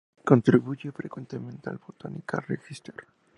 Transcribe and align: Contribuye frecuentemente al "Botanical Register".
Contribuye 0.25 0.91
frecuentemente 0.91 1.69
al 1.69 1.77
"Botanical 1.77 2.43
Register". 2.47 2.95